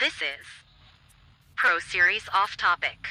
[0.00, 0.46] This is
[1.56, 3.06] Pro Series Off Topic.